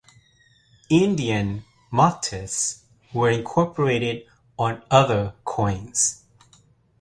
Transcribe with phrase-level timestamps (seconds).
[0.89, 4.25] Indian motifs were incorporated
[4.57, 6.23] on other coins.